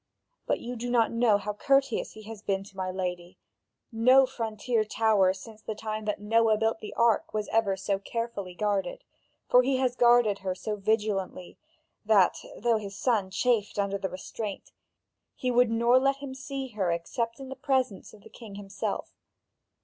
But 0.47 0.59
you 0.59 0.75
do 0.75 0.89
not 0.89 1.11
know 1.11 1.37
how 1.37 1.53
courteous 1.53 2.13
he 2.13 2.23
has 2.23 2.41
been 2.41 2.63
to 2.63 2.75
my 2.75 2.89
lady: 2.89 3.37
no 3.91 4.25
frontier 4.25 4.83
tower 4.83 5.31
since 5.31 5.61
the 5.61 5.75
time 5.75 6.05
that 6.05 6.19
Noah 6.19 6.57
built 6.57 6.79
the 6.79 6.95
ark 6.95 7.35
was 7.35 7.47
ever 7.49 7.77
so 7.77 7.99
carefully 7.99 8.55
guarded, 8.55 9.03
for 9.47 9.61
he 9.61 9.77
has 9.77 9.95
guarded 9.95 10.39
her 10.39 10.55
so 10.55 10.75
vigilantly 10.75 11.59
that, 12.03 12.39
though 12.57 12.77
his 12.77 12.97
son 12.97 13.29
chafed 13.29 13.77
under 13.77 13.99
the 13.99 14.09
restraint, 14.09 14.71
he 15.35 15.51
would 15.51 15.69
nor 15.69 15.99
let 15.99 16.15
him 16.15 16.33
see 16.33 16.69
her 16.69 16.89
except 16.91 17.39
in 17.39 17.49
the 17.49 17.55
presence 17.55 18.11
of 18.11 18.23
the 18.23 18.29
king 18.31 18.55
himself. 18.55 19.13